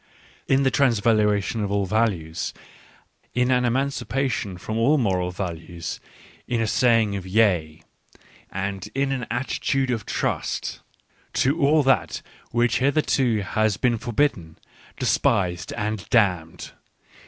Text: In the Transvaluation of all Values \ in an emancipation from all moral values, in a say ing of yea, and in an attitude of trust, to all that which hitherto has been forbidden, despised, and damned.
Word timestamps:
In 0.47 0.63
the 0.63 0.71
Transvaluation 0.71 1.63
of 1.63 1.71
all 1.71 1.85
Values 1.85 2.55
\ 2.95 3.33
in 3.41 3.51
an 3.51 3.65
emancipation 3.65 4.57
from 4.57 4.75
all 4.79 4.97
moral 4.97 5.29
values, 5.29 5.99
in 6.47 6.59
a 6.59 6.65
say 6.65 7.03
ing 7.03 7.15
of 7.15 7.27
yea, 7.27 7.83
and 8.51 8.89
in 8.95 9.11
an 9.11 9.27
attitude 9.29 9.91
of 9.91 10.07
trust, 10.07 10.79
to 11.33 11.61
all 11.63 11.83
that 11.83 12.23
which 12.49 12.79
hitherto 12.79 13.41
has 13.41 13.77
been 13.77 13.99
forbidden, 13.99 14.57
despised, 14.97 15.71
and 15.73 16.09
damned. 16.09 16.71